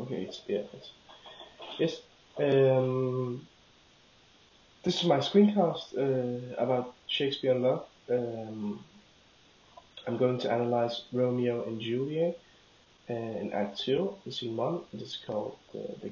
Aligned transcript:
Okay, 0.00 0.22
it's 0.22 0.40
yeah. 0.46 0.62
It's, 0.72 0.90
yes. 1.78 2.00
Um, 2.38 3.46
this 4.82 4.96
is 4.96 5.04
my 5.04 5.18
screencast 5.18 5.96
uh, 5.96 6.54
about 6.56 6.94
Shakespeare 7.06 7.52
in 7.52 7.62
Love. 7.62 7.86
Um, 8.10 8.84
I'm 10.06 10.16
going 10.16 10.38
to 10.40 10.52
analyze 10.52 11.02
Romeo 11.12 11.64
and 11.66 11.80
Juliet 11.80 12.38
uh, 13.08 13.14
in 13.14 13.52
Act 13.52 13.78
2, 13.80 14.14
in 14.26 14.32
Scene 14.32 14.56
1. 14.56 14.80
It 14.92 15.02
is 15.02 15.18
called 15.26 15.56
uh, 15.74 15.78
The 16.02 16.10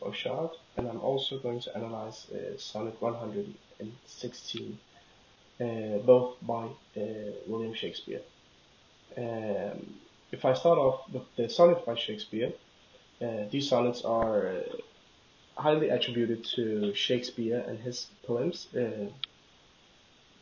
Orchard. 0.00 0.50
And 0.76 0.88
I'm 0.88 1.00
also 1.00 1.38
going 1.38 1.60
to 1.60 1.76
analyze 1.76 2.26
uh, 2.32 2.58
Sonnet 2.58 3.00
116, 3.00 4.78
uh, 5.60 5.64
both 6.04 6.36
by 6.42 6.64
uh, 6.96 7.00
William 7.46 7.74
Shakespeare. 7.74 8.22
Um, 9.16 10.00
if 10.32 10.44
I 10.44 10.54
start 10.54 10.78
off 10.78 11.02
with 11.12 11.24
the 11.36 11.48
sonnet 11.48 11.84
by 11.84 11.94
Shakespeare, 11.94 12.52
uh, 13.22 13.48
these 13.50 13.68
sonnets 13.68 14.04
are 14.04 14.48
uh, 14.48 14.60
highly 15.56 15.90
attributed 15.90 16.44
to 16.56 16.94
Shakespeare 16.94 17.64
and 17.66 17.78
his 17.78 18.08
poems. 18.26 18.68
Uh, 18.74 19.10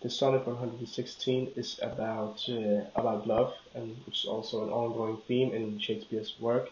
the 0.03 0.09
sonnet 0.09 0.47
116 0.47 1.53
is 1.57 1.79
about 1.83 2.43
uh, 2.49 2.85
about 2.95 3.27
love, 3.27 3.53
and 3.75 3.97
which 4.07 4.21
is 4.21 4.25
also 4.25 4.65
an 4.65 4.71
ongoing 4.71 5.19
theme 5.29 5.53
in 5.53 5.79
Shakespeare's 5.79 6.35
work. 6.41 6.71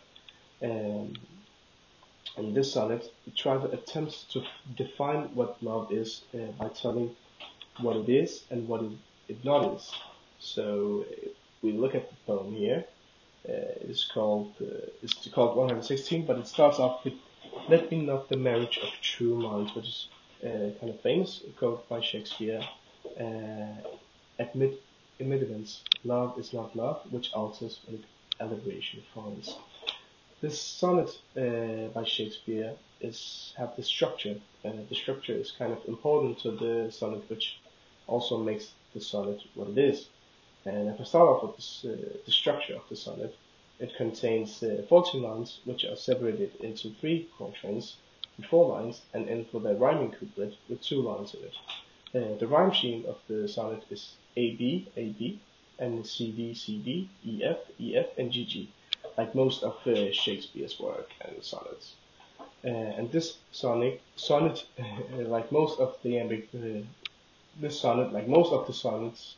Um, 0.62 1.12
and 2.36 2.54
this 2.54 2.72
sonnet 2.72 3.12
tries 3.36 3.62
to 3.62 3.72
attempt 3.72 4.30
to 4.32 4.42
define 4.76 5.34
what 5.34 5.62
love 5.62 5.92
is 5.92 6.22
uh, 6.34 6.52
by 6.58 6.68
telling 6.68 7.14
what 7.80 7.96
it 7.96 8.08
is 8.08 8.44
and 8.50 8.66
what 8.66 8.82
it, 8.82 8.92
it 9.28 9.44
not 9.44 9.74
is. 9.74 9.92
So 10.38 11.04
if 11.10 11.32
we 11.62 11.72
look 11.72 11.94
at 11.94 12.08
the 12.08 12.16
poem 12.26 12.54
here, 12.54 12.84
uh, 13.88 13.90
it's 13.90 14.04
called 14.04 14.54
uh, 14.60 14.86
it's 15.02 15.28
called 15.28 15.56
116, 15.56 16.26
but 16.26 16.38
it 16.38 16.46
starts 16.46 16.78
off 16.78 17.04
with 17.04 17.14
"Let 17.68 17.90
me 17.90 18.02
not 18.02 18.28
the 18.28 18.36
marriage 18.36 18.78
of 18.82 18.90
true 19.02 19.36
minds," 19.36 19.74
which 19.74 19.88
is 19.88 20.08
uh, 20.44 20.78
kind 20.80 20.90
of 20.94 21.00
famous, 21.00 21.42
quote 21.56 21.88
by 21.88 22.00
Shakespeare. 22.00 22.62
admit 24.38 24.80
immittance, 25.18 25.82
love 26.04 26.38
is 26.38 26.52
not 26.52 26.76
love, 26.76 27.00
which 27.10 27.32
alters 27.32 27.80
when 27.86 28.04
elaboration 28.40 29.02
finds. 29.14 29.56
This 30.40 30.60
sonnet 30.60 31.10
uh, 31.36 31.88
by 31.92 32.04
Shakespeare 32.04 32.74
is 33.00 33.52
have 33.56 33.74
the 33.76 33.82
structure. 33.82 34.36
Uh, 34.64 34.72
the 34.88 34.94
structure 34.94 35.32
is 35.32 35.52
kind 35.58 35.72
of 35.72 35.80
important 35.88 36.38
to 36.40 36.50
the 36.52 36.90
sonnet, 36.92 37.22
which 37.28 37.58
also 38.06 38.38
makes 38.38 38.72
the 38.94 39.00
sonnet 39.00 39.40
what 39.54 39.68
it 39.68 39.78
is. 39.78 40.08
And 40.64 40.88
if 40.88 41.00
I 41.00 41.04
start 41.04 41.28
off 41.28 41.42
with 41.42 41.56
this, 41.56 41.84
uh, 41.84 42.18
the 42.24 42.32
structure 42.32 42.76
of 42.76 42.82
the 42.88 42.96
sonnet, 42.96 43.34
it 43.78 43.94
contains 43.96 44.62
uh, 44.62 44.82
14 44.88 45.22
lines 45.22 45.60
which 45.64 45.84
are 45.84 45.96
separated 45.96 46.54
into 46.60 46.90
three 47.00 47.28
quatrains 47.36 47.96
four 48.44 48.68
lines 48.68 49.02
and 49.14 49.28
ends 49.28 49.52
with 49.52 49.66
a 49.66 49.74
rhyming 49.74 50.10
couplet 50.12 50.54
with 50.68 50.80
two 50.80 51.02
lines 51.02 51.34
in 51.34 51.40
it. 51.44 51.56
Uh, 52.14 52.38
the 52.38 52.46
rhyme 52.46 52.72
scheme 52.72 53.04
of 53.06 53.16
the 53.28 53.48
sonnet 53.48 53.82
is 53.90 54.14
AB, 54.36 54.88
AB, 54.96 55.40
and 55.78 56.06
CD, 56.06 56.54
CD, 56.54 57.08
EF, 57.26 57.58
EF, 57.80 58.06
and 58.16 58.30
GG, 58.30 58.68
like 59.16 59.34
most 59.34 59.62
of 59.62 59.74
uh, 59.86 60.12
Shakespeare's 60.12 60.78
work 60.78 61.10
and 61.20 61.42
sonnets. 61.42 61.94
Uh, 62.64 62.68
and 62.68 63.10
this 63.12 63.38
sonnet, 63.52 64.00
sonnet 64.16 64.64
like 65.12 65.50
most 65.52 65.78
of 65.78 65.96
the 66.02 66.20
uh, 66.20 66.82
this 67.60 67.80
sonnet, 67.80 68.12
like 68.12 68.28
most 68.28 68.52
of 68.52 68.66
the 68.66 68.72
sonnets, 68.72 69.36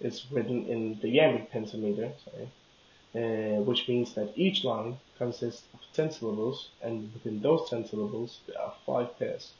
is 0.00 0.24
written 0.30 0.66
in 0.66 0.98
the 1.02 1.20
iambic 1.20 1.50
pentameter, 1.50 2.12
sorry, 2.24 2.48
uh, 3.18 3.60
which 3.68 3.88
means 3.88 4.14
that 4.14 4.32
each 4.36 4.62
line 4.64 4.96
consists 5.16 5.64
of 5.74 5.80
10 5.92 6.12
syllables, 6.12 6.68
and 6.82 7.12
within 7.14 7.40
those 7.40 7.68
10 7.68 7.88
syllables 7.88 8.40
there 8.46 8.60
are 8.60 8.74
5 8.86 9.18
pairs, 9.18 9.52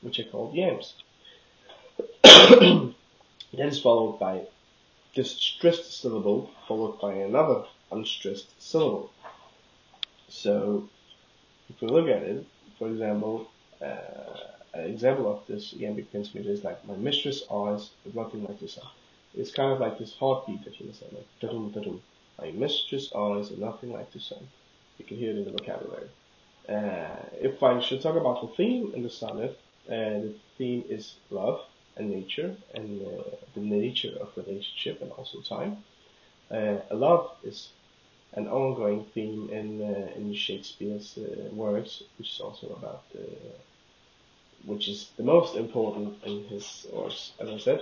which 0.00 0.18
are 0.18 0.24
called 0.24 0.54
iambs. 0.54 0.94
that 2.24 3.68
is 3.68 3.80
followed 3.80 4.18
by 4.18 4.42
this 5.14 5.30
stressed 5.30 6.00
syllable, 6.00 6.50
followed 6.66 7.00
by 7.00 7.12
another 7.14 7.64
unstressed 7.92 8.50
syllable. 8.60 9.10
So, 10.28 10.88
if 11.68 11.80
we 11.80 11.88
look 11.88 12.08
at 12.08 12.22
it, 12.22 12.44
for 12.78 12.88
example, 12.88 13.48
uh, 13.80 14.74
an 14.74 14.90
example 14.90 15.30
of 15.30 15.46
this 15.46 15.72
iambic 15.80 16.10
pentameter 16.10 16.50
is 16.50 16.64
like 16.64 16.84
my 16.84 16.96
mistress 16.96 17.44
eyes, 17.52 17.90
nothing 18.12 18.44
like 18.44 18.58
this. 18.58 18.78
It's 19.36 19.52
kind 19.52 19.72
of 19.72 19.78
like 19.78 19.98
this 19.98 20.14
heartbeat 20.14 20.64
that 20.64 20.80
you 20.80 20.86
understand, 20.86 21.12
like 21.12 21.28
da-dum, 21.40 21.70
da-dum. 21.70 22.02
My 22.40 22.50
mistress 22.50 23.12
eyes 23.14 23.50
are 23.52 23.56
nothing 23.56 23.92
like 23.92 24.12
the 24.12 24.20
sun. 24.20 24.48
You 24.98 25.04
can 25.04 25.16
hear 25.16 25.30
it 25.30 25.38
in 25.38 25.44
the 25.44 25.50
vocabulary. 25.50 26.08
Uh, 26.68 27.16
if 27.40 27.62
I 27.62 27.80
should 27.80 28.00
talk 28.00 28.16
about 28.16 28.40
the 28.40 28.48
theme 28.56 28.92
in 28.94 29.02
the 29.02 29.10
sonnet, 29.10 29.58
uh, 29.88 30.20
the 30.26 30.34
theme 30.56 30.84
is 30.88 31.14
love 31.30 31.60
and 31.96 32.10
nature 32.10 32.56
and 32.74 33.02
uh, 33.02 33.22
the 33.54 33.60
nature 33.60 34.16
of 34.20 34.36
relationship 34.36 35.02
and 35.02 35.12
also 35.12 35.40
time. 35.40 35.84
Uh, 36.50 36.78
love 36.90 37.30
is 37.42 37.68
an 38.34 38.48
ongoing 38.48 39.04
theme 39.14 39.48
in 39.50 39.82
uh, 39.82 40.10
in 40.16 40.34
Shakespeare's 40.34 41.18
uh, 41.18 41.54
works, 41.54 42.02
which 42.18 42.30
is 42.34 42.40
also 42.40 42.68
about 42.68 43.02
the 43.12 43.26
which 44.64 44.88
is 44.88 45.10
the 45.16 45.22
most 45.22 45.56
important 45.56 46.22
in 46.24 46.44
his 46.44 46.86
works, 46.92 47.32
as 47.38 47.48
I 47.48 47.58
said. 47.58 47.80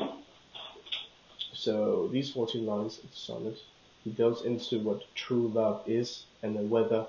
So 1.54 2.08
these 2.08 2.32
14 2.32 2.66
lines 2.66 2.98
of 2.98 3.10
the 3.10 3.16
sonnet, 3.16 3.58
he 4.04 4.10
goes 4.10 4.44
into 4.44 4.80
what 4.80 5.02
true 5.14 5.48
love 5.48 5.82
is 5.86 6.26
and 6.42 6.56
then 6.56 6.68
whether 6.70 7.06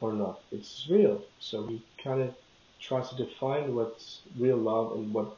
or 0.00 0.12
not 0.12 0.40
it's 0.52 0.86
real. 0.90 1.22
So 1.38 1.66
he 1.66 1.82
kind 2.02 2.22
of 2.22 2.34
tries 2.80 3.10
to 3.10 3.16
define 3.16 3.74
what's 3.74 4.22
real 4.38 4.56
love 4.56 4.92
and 4.92 5.12
what 5.12 5.36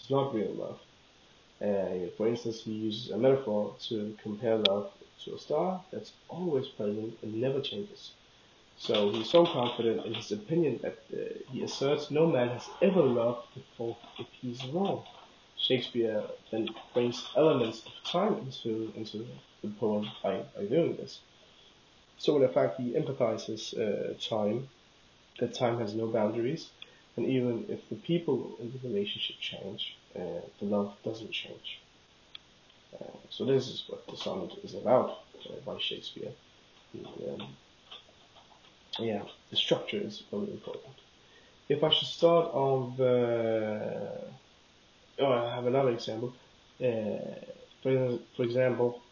is 0.00 0.10
not 0.10 0.34
real 0.34 0.52
love. 0.52 0.80
Uh, 1.60 2.10
for 2.16 2.28
instance, 2.28 2.62
he 2.62 2.72
uses 2.72 3.10
a 3.10 3.18
metaphor 3.18 3.74
to 3.88 4.16
compare 4.22 4.56
love 4.56 4.92
to 5.24 5.34
a 5.34 5.38
star 5.38 5.82
that's 5.92 6.12
always 6.28 6.66
present 6.68 7.14
and 7.22 7.34
never 7.34 7.60
changes. 7.60 8.12
So 8.76 9.10
he's 9.12 9.30
so 9.30 9.46
confident 9.46 10.04
in 10.04 10.14
his 10.14 10.32
opinion 10.32 10.80
that 10.82 10.98
uh, 11.12 11.38
he 11.50 11.62
asserts 11.62 12.10
no 12.10 12.26
man 12.26 12.48
has 12.48 12.68
ever 12.82 13.02
loved 13.02 13.54
before 13.54 13.96
if 14.18 14.26
he's 14.40 14.64
wrong. 14.66 15.04
Shakespeare 15.56 16.24
then 16.50 16.68
brings 16.92 17.26
elements 17.36 17.82
of 17.86 17.92
time 18.04 18.38
into 18.38 18.92
into 18.96 19.26
the 19.64 19.74
poem 19.80 20.08
by, 20.22 20.42
by 20.56 20.64
doing 20.64 20.96
this. 20.96 21.20
So 22.18 22.42
in 22.42 22.48
fact, 22.52 22.80
he 22.80 22.92
empathizes 22.92 23.62
uh, 23.74 24.14
time, 24.20 24.68
that 25.40 25.54
time 25.54 25.78
has 25.78 25.94
no 25.94 26.06
boundaries, 26.06 26.70
and 27.16 27.26
even 27.26 27.66
if 27.68 27.88
the 27.88 27.96
people 27.96 28.56
in 28.60 28.72
the 28.72 28.88
relationship 28.88 29.36
change, 29.40 29.96
uh, 30.16 30.40
the 30.60 30.66
love 30.66 30.94
doesn't 31.04 31.32
change. 31.32 31.80
Uh, 32.94 33.16
so 33.30 33.44
this 33.44 33.68
is 33.68 33.84
what 33.88 34.06
the 34.06 34.16
sonnet 34.16 34.52
is 34.62 34.74
about 34.74 35.18
uh, 35.44 35.54
by 35.66 35.78
Shakespeare. 35.78 36.32
And, 36.92 37.06
um, 37.28 37.48
yeah, 38.98 39.22
the 39.50 39.56
structure 39.56 39.98
is 39.98 40.22
very 40.30 40.50
important. 40.52 40.94
If 41.68 41.82
I 41.82 41.90
should 41.90 42.08
start 42.08 42.46
on 42.54 42.94
the 42.96 44.24
oh, 45.18 45.32
I 45.32 45.54
have 45.54 45.66
another 45.66 45.90
example. 45.90 46.32
Uh, 46.80 47.40
for, 47.82 48.18
for 48.36 48.42
example, 48.42 49.02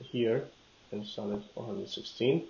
here 0.00 0.44
in 0.92 1.04
Sonnet 1.04 1.42
116, 1.54 2.44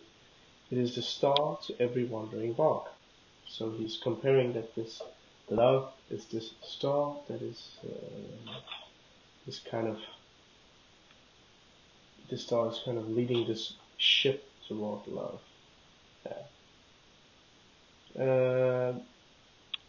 it 0.70 0.78
is 0.78 0.94
the 0.94 1.02
star 1.02 1.58
to 1.66 1.80
every 1.80 2.04
wandering 2.04 2.52
bark. 2.52 2.86
So 3.48 3.70
he's 3.70 3.98
comparing 4.02 4.52
that 4.54 4.74
this 4.74 5.00
love 5.48 5.92
is 6.10 6.24
this 6.26 6.54
star 6.62 7.16
that 7.28 7.40
is 7.40 7.78
uh, 7.84 8.52
this 9.46 9.60
kind 9.60 9.86
of 9.86 9.98
this 12.28 12.42
star 12.42 12.68
is 12.68 12.80
kind 12.84 12.98
of 12.98 13.08
leading 13.08 13.46
this 13.46 13.74
ship 13.98 14.44
toward 14.66 15.06
love. 15.06 15.40
Yeah. 16.26 16.32
Uh, 18.24 18.94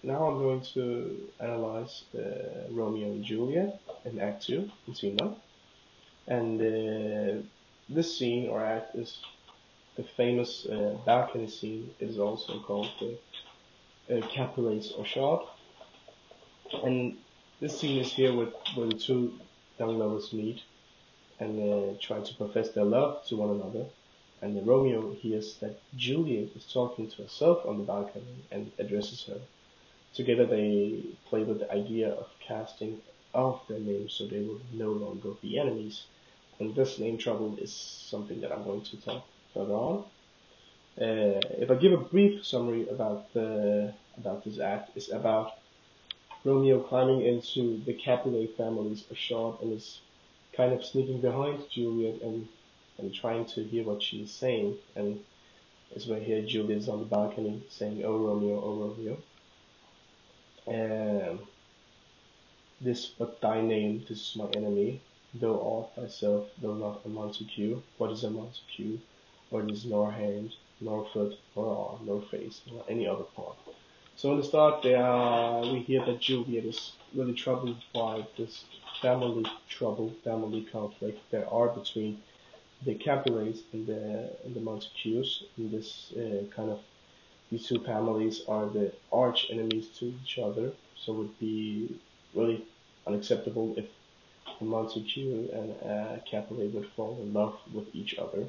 now 0.04 0.28
I'm 0.28 0.38
going 0.38 0.62
to 0.74 1.30
analyze 1.40 2.04
uh, 2.16 2.70
Romeo 2.70 3.08
and 3.08 3.24
Juliet 3.24 3.82
in 4.06 4.20
Act 4.20 4.46
2 4.46 4.70
in 4.88 4.96
scene 4.96 5.18
1. 5.18 5.36
And 6.28 6.62
uh, 6.62 7.42
this 7.90 8.18
scene 8.18 8.50
or 8.50 8.64
act 8.64 8.96
is 8.96 9.20
the 9.96 10.04
famous 10.04 10.66
uh, 10.66 10.98
balcony 11.06 11.48
scene. 11.48 11.90
It 12.00 12.10
is 12.10 12.20
also 12.20 12.60
called 12.60 12.90
the 13.00 14.18
uh, 14.18 14.28
Capulets 14.28 14.92
orchard. 14.92 15.46
And 16.84 17.18
this 17.60 17.80
scene 17.80 18.00
is 18.00 18.12
here 18.12 18.36
with, 18.36 18.54
where 18.76 18.88
the 18.88 18.98
two 18.98 19.34
young 19.80 19.98
lovers 19.98 20.34
meet 20.34 20.62
and 21.40 21.60
uh, 21.60 21.98
try 22.02 22.20
to 22.20 22.34
profess 22.36 22.70
their 22.72 22.84
love 22.84 23.26
to 23.28 23.38
one 23.38 23.52
another. 23.52 23.86
And 24.42 24.68
Romeo 24.68 25.14
hears 25.14 25.56
that 25.62 25.80
Juliet 25.96 26.50
is 26.56 26.66
talking 26.72 27.10
to 27.10 27.24
herself 27.24 27.66
on 27.66 27.78
the 27.78 27.84
balcony 27.84 28.46
and 28.52 28.72
addresses 28.78 29.24
her 29.26 29.40
Together 30.18 30.48
they 30.48 31.04
play 31.30 31.44
with 31.44 31.60
the 31.60 31.72
idea 31.72 32.10
of 32.10 32.28
casting 32.40 33.02
off 33.36 33.68
their 33.68 33.80
names 33.80 34.14
so 34.14 34.26
they 34.26 34.42
will 34.42 34.60
no 34.74 34.92
longer 34.92 35.30
be 35.42 35.60
enemies. 35.60 36.08
And 36.60 36.76
this 36.76 37.00
name 37.00 37.18
trouble 37.18 37.58
is 37.60 37.74
something 37.74 38.42
that 38.42 38.52
I'm 38.52 38.64
going 38.64 38.82
to 38.82 38.98
talk 38.98 39.24
further 39.54 39.74
on. 39.74 40.06
Uh, 41.00 41.40
if 41.60 41.70
I 41.70 41.76
give 41.76 41.94
a 41.94 41.98
brief 41.98 42.46
summary 42.46 42.88
about 42.90 43.32
the 43.34 43.94
about 44.18 44.44
this 44.44 44.60
act, 44.60 44.90
it's 44.96 45.12
about 45.12 45.54
Romeo 46.44 46.80
climbing 46.80 47.22
into 47.22 47.82
the 47.86 47.94
Capulet 47.94 48.58
family's 48.58 49.04
shop 49.14 49.62
and 49.62 49.74
is 49.74 50.00
kind 50.56 50.74
of 50.74 50.84
sneaking 50.84 51.22
behind 51.22 51.70
Juliet 51.70 52.22
and 52.24 52.48
and 52.98 53.14
trying 53.14 53.46
to 53.46 53.64
hear 53.64 53.84
what 53.84 54.02
she's 54.02 54.32
saying. 54.32 54.76
And 54.96 55.24
as 55.96 56.08
we 56.08 56.20
hear 56.20 56.42
Juliet's 56.42 56.88
on 56.88 57.00
the 57.00 57.06
balcony 57.06 57.62
saying, 57.70 58.04
"Oh 58.04 58.18
Romeo, 58.18 58.60
oh 58.60 58.76
Romeo." 58.88 59.18
Um, 60.68 61.40
this 62.82 63.06
but 63.06 63.40
thy 63.40 63.62
name, 63.62 64.04
this 64.10 64.20
is 64.30 64.36
my 64.36 64.50
enemy. 64.50 65.02
Thou 65.34 65.62
art 65.62 65.96
thyself, 65.96 66.50
though 66.62 66.74
not 66.74 67.06
a 67.06 67.10
Montague. 67.10 67.82
What 67.98 68.12
is 68.12 68.24
a 68.24 68.30
Montague? 68.30 69.00
What 69.50 69.70
is 69.70 69.86
nor 69.86 70.12
hand, 70.12 70.54
nor 70.82 71.06
foot, 71.14 71.38
nor 71.56 71.78
arm, 71.78 72.06
nor 72.06 72.22
face, 72.22 72.62
nor 72.72 72.84
any 72.90 73.08
other 73.08 73.24
part. 73.24 73.58
So 74.16 74.32
in 74.32 74.38
the 74.38 74.44
start, 74.44 74.84
there 74.84 75.62
we 75.72 75.80
hear 75.80 76.04
that 76.06 76.20
Juliet 76.22 76.66
is 76.66 76.94
really 77.14 77.34
troubled 77.34 77.78
by 77.94 78.26
this 78.38 78.66
family 79.02 79.46
trouble, 79.70 80.12
family 80.24 80.64
conflict 80.64 81.20
there 81.30 81.48
are 81.50 81.70
between 81.70 82.22
the 82.84 82.96
Capulets 82.96 83.62
and 83.74 83.86
the 83.86 84.32
and 84.44 84.56
the 84.56 84.62
Montagues. 84.62 85.44
And 85.58 85.72
this 85.72 86.14
uh, 86.14 86.46
kind 86.56 86.72
of 86.72 86.80
these 87.52 87.68
two 87.68 87.80
families 87.84 88.42
are 88.48 88.66
the 88.68 88.92
arch 89.12 89.48
enemies 89.52 89.88
to 90.00 90.06
each 90.06 90.40
other, 90.40 90.72
so 90.96 91.14
it 91.14 91.18
would 91.18 91.40
be 91.40 91.96
really 92.34 92.66
unacceptable 93.06 93.74
if 93.78 93.86
Montague 94.66 95.50
and 95.54 96.22
Capulet 96.26 96.74
would 96.74 96.90
fall 96.96 97.20
in 97.22 97.34
love 97.34 97.58
with 97.74 97.88
each 97.94 98.16
other. 98.18 98.46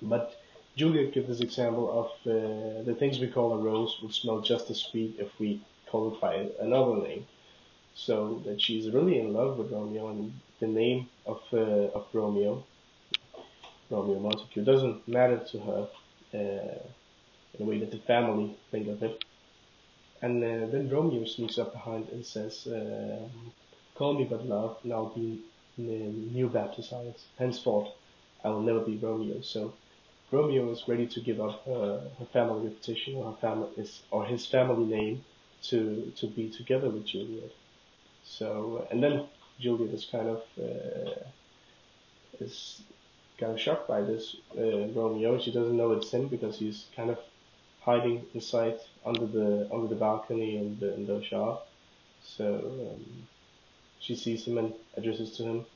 But 0.00 0.36
Juliet 0.76 1.12
gives 1.12 1.28
this 1.28 1.40
example 1.40 1.90
of 1.90 2.06
uh, 2.32 2.82
the 2.84 2.94
things 2.98 3.18
we 3.18 3.26
call 3.28 3.52
a 3.52 3.58
rose 3.58 3.98
would 4.00 4.14
smell 4.14 4.40
just 4.40 4.70
as 4.70 4.78
sweet 4.78 5.16
if 5.18 5.30
we 5.40 5.60
call 5.90 6.14
it 6.14 6.20
by 6.20 6.48
another 6.60 6.96
name. 6.96 7.26
So 7.94 8.40
that 8.44 8.60
she's 8.60 8.90
really 8.90 9.18
in 9.18 9.32
love 9.32 9.58
with 9.58 9.72
Romeo, 9.72 10.08
and 10.08 10.32
the 10.60 10.68
name 10.68 11.08
of 11.26 11.40
uh, 11.52 11.96
of 11.98 12.06
Romeo, 12.12 12.64
Romeo 13.90 14.20
Montague, 14.20 14.64
doesn't 14.64 15.08
matter 15.08 15.38
to 15.50 15.58
her 15.58 15.88
uh, 16.34 16.78
in 17.54 17.60
a 17.60 17.64
way 17.64 17.80
that 17.80 17.90
the 17.90 17.98
family 17.98 18.56
think 18.70 18.86
of 18.86 19.02
it. 19.02 19.24
And 20.22 20.42
uh, 20.44 20.66
then 20.66 20.88
Romeo 20.88 21.24
sneaks 21.24 21.58
up 21.58 21.72
behind 21.72 22.08
and 22.10 22.24
says, 22.24 22.66
uh, 22.68 23.28
"Call 23.98 24.14
me 24.14 24.24
but 24.24 24.46
love, 24.46 24.78
and 24.84 24.92
I'll 24.92 25.14
be 25.22 25.42
new 25.76 26.48
baptized. 26.48 27.24
Henceforth, 27.36 27.88
I 28.44 28.48
will 28.50 28.62
never 28.62 28.80
be 28.80 28.96
Romeo." 28.96 29.40
So 29.40 29.74
Romeo 30.30 30.70
is 30.70 30.86
ready 30.86 31.06
to 31.08 31.20
give 31.20 31.40
up 31.40 31.64
her, 31.64 32.10
her 32.18 32.24
family 32.26 32.68
reputation 32.68 33.14
or 33.16 33.32
her 33.32 33.38
family 33.38 33.70
is, 33.76 34.02
or 34.12 34.24
his 34.24 34.46
family 34.46 34.84
name 34.84 35.24
to 35.70 36.12
to 36.16 36.26
be 36.28 36.48
together 36.48 36.88
with 36.90 37.06
Juliet. 37.06 37.52
So 38.22 38.86
and 38.90 39.02
then 39.02 39.26
Juliet 39.58 39.92
is 39.94 40.04
kind 40.04 40.28
of 40.28 40.42
uh, 40.68 41.24
is 42.40 42.82
kind 43.38 43.52
of 43.52 43.60
shocked 43.60 43.88
by 43.88 44.00
this 44.02 44.36
uh, 44.56 44.86
Romeo. 44.98 45.38
She 45.40 45.50
doesn't 45.50 45.76
know 45.76 45.92
it's 45.92 46.10
him 46.12 46.28
because 46.28 46.58
he's 46.58 46.86
kind 46.94 47.10
of 47.10 47.18
hiding 47.80 48.26
inside 48.34 48.78
under 49.04 49.26
the 49.26 49.68
under 49.72 49.88
the 49.88 50.00
balcony 50.06 50.56
in 50.56 50.78
the 50.78 50.94
in 50.94 51.06
the 51.06 51.22
shop. 51.24 51.66
So 52.22 52.46
um, 52.46 53.28
she 54.00 54.14
sees 54.14 54.46
him 54.46 54.58
and 54.58 54.74
addresses 54.96 55.36
to 55.36 55.44
him, 55.44 55.66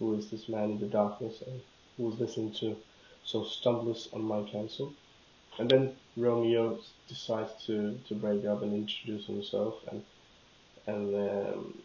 who 0.00 0.14
is 0.14 0.30
this 0.30 0.48
man 0.48 0.70
in 0.70 0.80
the 0.80 0.86
darkness 0.86 1.42
and 1.46 1.60
who 1.96 2.10
is 2.12 2.18
listening 2.18 2.52
to 2.52 2.76
so 3.22 3.44
stumbles 3.44 4.08
on 4.12 4.22
my 4.22 4.42
counsel? 4.50 4.92
And 5.58 5.70
then 5.70 5.96
Romeo 6.16 6.78
decides 7.06 7.52
to, 7.66 7.98
to 8.08 8.14
break 8.14 8.44
up 8.46 8.62
and 8.62 8.74
introduce 8.74 9.26
himself 9.26 9.74
and 9.90 10.02
and 10.86 11.14
um, 11.14 11.78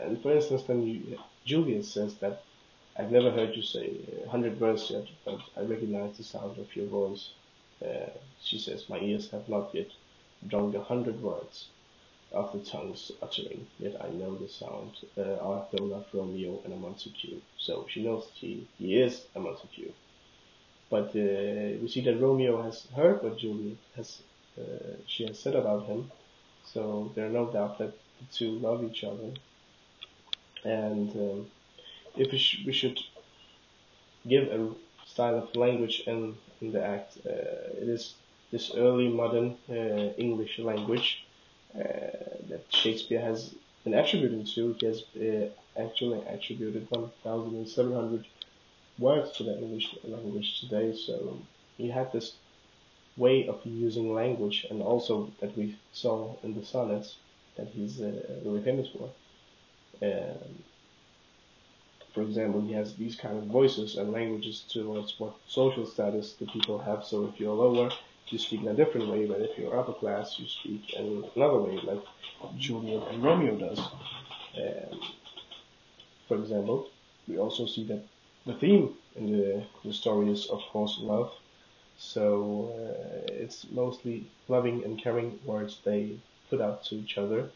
and 0.00 0.20
for 0.20 0.32
instance 0.32 0.64
then 0.64 0.82
you, 0.82 1.18
Juliet 1.44 1.84
says 1.84 2.14
that 2.16 2.42
I've 2.98 3.12
never 3.12 3.30
heard 3.30 3.54
you 3.54 3.62
say 3.62 4.00
a 4.26 4.28
hundred 4.28 4.60
words 4.60 4.90
yet, 4.90 5.06
but 5.24 5.40
I 5.56 5.60
recognize 5.60 6.16
the 6.16 6.24
sound 6.24 6.58
of 6.58 6.74
your 6.74 6.86
voice. 6.86 7.30
Uh, 7.80 8.10
she 8.42 8.58
says, 8.58 8.88
my 8.88 8.98
ears 8.98 9.30
have 9.30 9.48
not 9.48 9.74
yet 9.74 9.90
drunk 10.48 10.74
a 10.74 10.82
hundred 10.82 11.22
words 11.22 11.68
of 12.32 12.52
the 12.52 12.60
tongue's 12.60 13.10
uttering, 13.22 13.66
yet 13.78 13.96
I 14.00 14.08
know 14.10 14.36
the 14.36 14.48
sound. 14.48 14.92
Uh, 15.18 15.36
art 15.40 15.70
thou 15.72 15.84
not 15.86 16.06
Romeo 16.12 16.60
and 16.64 16.72
a 16.72 16.76
Montague? 16.76 17.40
So 17.58 17.86
she 17.88 18.02
knows 18.02 18.28
he, 18.34 18.66
he 18.78 19.00
is 19.00 19.26
a 19.34 19.40
Montague. 19.40 19.92
But 20.90 21.08
uh, 21.10 21.78
we 21.80 21.88
see 21.88 22.02
that 22.02 22.20
Romeo 22.20 22.62
has 22.62 22.86
heard 22.96 23.22
what 23.22 23.38
Juliet 23.38 23.78
has 23.96 24.22
uh, 24.58 24.96
she 25.06 25.26
has 25.26 25.38
said 25.38 25.54
about 25.54 25.86
him, 25.86 26.10
so 26.64 27.12
there 27.14 27.26
are 27.26 27.30
no 27.30 27.46
doubt 27.46 27.78
that 27.78 27.92
the 28.18 28.24
two 28.32 28.58
love 28.58 28.84
each 28.84 29.04
other. 29.04 29.30
And 30.64 31.10
um, 31.16 31.46
if 32.16 32.32
we, 32.32 32.38
sh- 32.38 32.64
we 32.66 32.72
should 32.72 32.98
give 34.26 34.48
a 34.48 34.70
style 35.06 35.38
of 35.38 35.54
language 35.56 36.02
in, 36.06 36.36
in 36.60 36.72
the 36.72 36.84
act, 36.84 37.18
uh, 37.24 37.30
it 37.80 37.88
is 37.88 38.14
this 38.50 38.72
early 38.74 39.08
modern 39.08 39.56
uh, 39.70 40.12
English 40.18 40.58
language 40.58 41.24
that 41.74 42.64
Shakespeare 42.70 43.20
has 43.20 43.54
been 43.84 43.94
attributed 43.94 44.46
to. 44.54 44.76
He 44.80 44.86
has 44.86 45.04
uh, 45.16 45.48
actually 45.80 46.20
attributed 46.26 46.86
1,700 46.90 48.26
words 48.98 49.32
to 49.36 49.44
the 49.44 49.56
English 49.58 49.94
language 50.04 50.60
today. 50.60 50.94
So 50.94 51.38
he 51.76 51.88
had 51.88 52.12
this 52.12 52.34
way 53.16 53.48
of 53.48 53.60
using 53.64 54.14
language, 54.14 54.66
and 54.70 54.82
also 54.82 55.30
that 55.40 55.56
we 55.56 55.76
saw 55.92 56.36
in 56.42 56.54
the 56.54 56.64
sonnets 56.64 57.16
that 57.56 57.68
he's 57.68 58.00
uh, 58.00 58.12
really 58.44 58.62
famous 58.62 58.88
for. 58.88 59.10
Um, 60.02 60.64
for 62.14 62.22
example, 62.22 62.60
he 62.62 62.72
has 62.72 62.96
these 62.96 63.14
kind 63.14 63.38
of 63.38 63.44
voices 63.44 63.96
and 63.96 64.12
languages 64.12 64.64
towards 64.68 65.18
what 65.18 65.34
social 65.46 65.86
status 65.86 66.32
the 66.34 66.46
people 66.46 66.78
have. 66.78 67.04
So 67.04 67.26
if 67.26 67.38
you're 67.38 67.54
lower, 67.54 67.90
you 68.32 68.38
speak 68.38 68.60
in 68.62 68.68
a 68.68 68.74
different 68.74 69.08
way, 69.08 69.26
but 69.26 69.40
if 69.40 69.58
you're 69.58 69.78
upper 69.78 69.92
class, 69.92 70.38
you 70.38 70.46
speak 70.46 70.94
in 70.94 71.24
another 71.36 71.58
way, 71.58 71.78
like 71.82 72.02
Juliet 72.56 73.08
and 73.10 73.22
Romeo 73.22 73.56
does. 73.56 73.78
Um, 74.56 75.00
for 76.28 76.36
example, 76.36 76.88
we 77.26 77.38
also 77.38 77.66
see 77.66 77.84
that 77.88 78.04
the 78.46 78.54
theme 78.54 78.94
in 79.16 79.32
the, 79.32 79.64
the 79.84 79.92
story 79.92 80.30
is 80.30 80.46
of 80.46 80.60
course 80.72 80.98
love. 81.00 81.32
So 81.98 82.72
uh, 82.74 83.32
it's 83.32 83.66
mostly 83.70 84.26
loving 84.48 84.84
and 84.84 84.98
caring 84.98 85.38
words 85.44 85.78
they 85.84 86.18
put 86.48 86.60
out 86.60 86.84
to 86.84 86.94
each 86.94 87.18
other. 87.18 87.50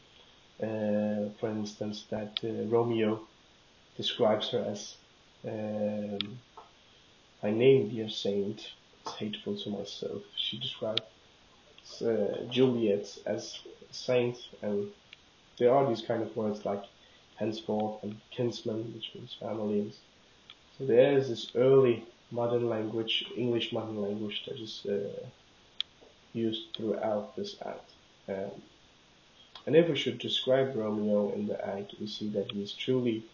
Uh, 0.63 1.31
for 1.41 1.49
instance, 1.49 2.05
that 2.11 2.39
uh, 2.45 2.65
Romeo 2.67 3.21
describes 3.97 4.51
her 4.51 4.65
as 4.69 4.97
um, 5.47 6.39
"My 7.43 7.51
name, 7.51 7.89
dear 7.89 8.09
saint, 8.09 8.73
hateful 9.19 9.57
to 9.57 9.71
myself." 9.71 10.23
She 10.37 10.59
describes 10.59 11.03
uh, 12.03 12.45
Juliet 12.51 13.07
as 13.27 13.59
saint, 13.91 14.37
and 14.63 14.89
there 15.59 15.73
are 15.75 15.87
these 15.89 16.03
kind 16.03 16.23
of 16.23 16.37
words 16.37 16.65
like 16.65 16.85
henceforth 17.37 18.03
and 18.03 18.17
kinsman, 18.31 18.93
which 18.95 19.11
means 19.15 19.37
family, 19.41 19.93
so 20.79 20.87
there 20.87 21.17
is 21.17 21.29
this 21.29 21.53
early 21.55 22.05
modern 22.33 22.69
language, 22.69 23.25
English 23.37 23.73
modern 23.73 24.03
language 24.03 24.45
that 24.47 24.59
is 24.59 24.85
uh, 24.87 25.27
used 26.33 26.75
throughout 26.77 27.37
this 27.37 27.57
act. 27.65 27.91
Um, 28.29 28.51
and 29.67 29.77
if 29.77 29.89
we 29.89 29.97
should 29.97 30.19
describe 30.19 30.75
Romeo 30.75 31.33
in 31.33 31.47
the 31.47 31.65
act, 31.65 31.95
we 32.01 32.07
see 32.09 32.29
that 32.31 32.51
he 32.51 32.63
is 32.63 32.73
truly 32.73 33.25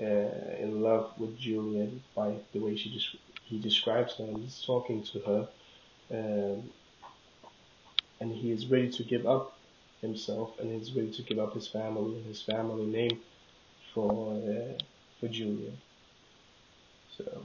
uh, 0.00 0.64
in 0.64 0.80
love 0.80 1.12
with 1.18 1.38
Juliet 1.38 1.90
by 2.14 2.34
the 2.52 2.60
way 2.60 2.74
she 2.76 2.88
des- 2.90 3.18
he 3.48 3.58
describes 3.58 4.16
her 4.16 4.24
and 4.24 4.38
he's 4.38 4.62
talking 4.64 5.02
to 5.04 5.18
her. 5.20 5.48
Um, 6.10 6.70
and 8.20 8.32
he 8.32 8.50
is 8.50 8.66
ready 8.66 8.90
to 8.90 9.04
give 9.04 9.26
up 9.26 9.56
himself 10.00 10.58
and 10.58 10.72
he's 10.72 10.92
ready 10.92 11.10
to 11.12 11.22
give 11.22 11.38
up 11.38 11.54
his 11.54 11.68
family 11.68 12.16
and 12.16 12.26
his 12.26 12.42
family 12.42 12.86
name 12.86 13.20
for 13.94 14.34
uh, 14.34 14.78
for 15.18 15.28
Juliet. 15.28 15.72
So, 17.16 17.42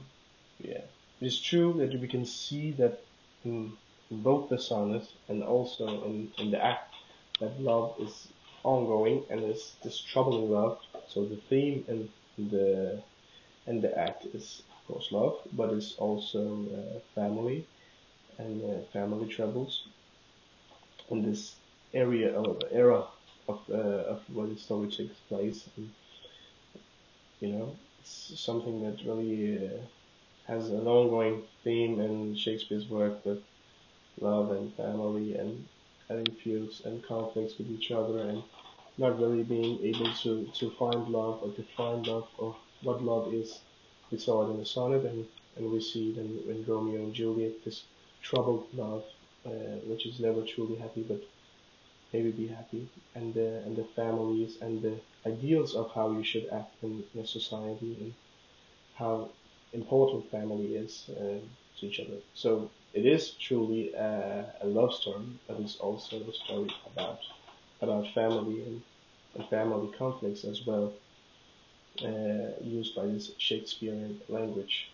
yeah. 0.60 0.82
It 1.22 1.28
is 1.28 1.40
true 1.40 1.74
that 1.78 2.00
we 2.00 2.08
can 2.08 2.26
see 2.26 2.72
that 2.72 3.02
in, 3.46 3.74
in 4.12 4.22
both 4.22 4.50
the 4.50 4.60
sonnet 4.60 5.08
and 5.30 5.44
also 5.44 5.88
in, 6.06 6.32
in 6.38 6.52
the 6.52 6.64
act 6.64 6.94
that 7.40 7.60
love 7.62 7.96
is 8.00 8.28
ongoing 8.64 9.24
and 9.30 9.44
is 9.44 9.76
this 9.84 10.00
troubling 10.00 10.52
love. 10.52 10.80
So 11.08 11.26
the 11.26 11.38
theme 11.50 11.86
and 11.88 12.10
the 12.52 13.02
in 13.68 13.82
the 13.82 13.98
act 13.98 14.26
is 14.26 14.64
of 14.84 14.88
course 14.88 15.12
love, 15.12 15.40
but 15.54 15.74
it's 15.74 15.96
also 15.98 16.66
uh, 16.76 17.00
family 17.16 17.68
and 18.38 18.64
uh, 18.64 18.82
family 18.92 19.28
troubles. 19.28 19.88
In 21.10 21.22
this 21.22 21.56
area 21.94 22.34
of 22.38 22.62
era 22.72 23.06
of 23.48 23.62
uh, 23.70 24.14
of 24.14 24.22
where 24.34 24.48
the 24.48 24.58
story 24.58 24.90
takes 24.90 25.20
place, 25.30 25.70
and, 25.78 25.90
you 27.40 27.50
know, 27.50 27.76
it's 28.00 28.40
something 28.40 28.82
that 28.84 29.06
really 29.06 29.68
uh, 29.68 29.80
has 30.48 30.70
an 30.70 30.88
ongoing 30.88 31.44
theme 31.64 32.00
in 32.00 32.36
Shakespeare's 32.36 32.88
work 32.90 33.26
with 33.26 33.44
love 34.20 34.52
and 34.52 34.74
family 34.76 35.36
and 35.36 35.68
having 36.10 36.32
feuds 36.44 36.82
and 36.86 37.04
conflicts 37.06 37.58
with 37.58 37.70
each 37.72 37.92
other 37.92 38.20
and 38.20 38.44
not 38.98 39.20
really 39.20 39.44
being 39.44 39.84
able 39.84 40.14
to, 40.14 40.48
to 40.54 40.72
find 40.72 41.08
love 41.10 41.42
or 41.44 41.50
define 41.50 42.04
love 42.04 42.28
or 42.38 42.56
what 42.82 43.04
love 43.04 43.34
is. 43.34 43.60
We 44.14 44.20
saw 44.20 44.36
it 44.46 44.52
in 44.52 44.60
the 44.60 44.66
sonnet 44.78 45.04
and, 45.12 45.26
and 45.58 45.72
we 45.74 45.82
see 45.82 46.06
it 46.12 46.18
in, 46.24 46.30
in 46.52 46.66
Romeo 46.72 47.00
and 47.06 47.14
Juliet, 47.16 47.64
this 47.66 47.80
troubled 48.22 48.68
love, 48.74 49.04
uh, 49.46 49.78
which 49.90 50.06
is 50.06 50.20
never 50.20 50.42
truly 50.44 50.78
happy 50.86 51.04
but 51.12 51.22
maybe 52.14 52.30
be 52.32 52.48
happy, 52.48 52.88
and 53.16 53.34
the, 53.34 53.50
and 53.66 53.76
the 53.76 53.88
families 53.96 54.58
and 54.62 54.84
the 54.84 54.96
ideals 55.26 55.74
of 55.74 55.92
how 55.96 56.12
you 56.12 56.24
should 56.24 56.48
act 56.60 56.74
in, 56.84 57.04
in 57.16 57.22
a 57.22 57.28
society 57.28 57.98
and 58.02 58.14
how 58.94 59.30
important 59.74 60.30
family 60.30 60.76
is 60.76 61.10
uh, 61.10 61.40
to 61.80 61.88
each 61.88 62.00
other. 62.00 62.20
So 62.36 62.70
it 62.94 63.06
is 63.08 63.32
truly 63.32 63.94
a, 63.94 64.46
a 64.62 64.68
love 64.68 64.94
story, 64.94 65.26
but 65.48 65.60
it's 65.60 65.78
also 65.78 66.18
a 66.18 66.34
story 66.34 66.70
about 66.92 67.20
about 67.82 68.14
family 68.14 68.62
and, 68.68 68.82
and 69.36 69.50
family 69.50 69.90
conflicts 69.98 70.44
as 70.46 70.66
well, 70.68 70.94
used 72.64 72.96
by 72.96 73.06
this 73.06 73.32
Shakespearean 73.38 74.20
language. 74.30 74.92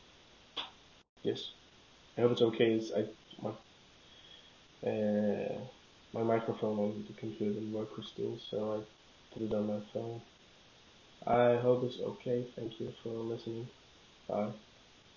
Yes, 1.24 1.52
I 2.18 2.22
hope 2.22 2.32
it's 2.34 2.42
okay. 2.42 2.74
It's, 2.74 2.92
I 2.92 3.06
my 3.42 3.52
uh, 4.90 5.60
my 6.14 6.24
microphone 6.24 6.80
on 6.80 7.06
the 7.08 7.14
computer 7.14 7.54
didn't 7.54 7.74
work 7.74 7.90
still, 8.04 8.38
so 8.50 8.58
I 8.74 9.34
put 9.34 9.44
it 9.44 9.54
on 9.54 9.68
my 9.68 9.80
phone. 9.94 10.22
I 11.26 11.56
hope 11.58 11.84
it's 11.84 12.00
okay. 12.00 12.46
Thank 12.56 12.80
you 12.80 12.94
for 13.04 13.10
listening. 13.10 13.68
Bye. 14.28 14.52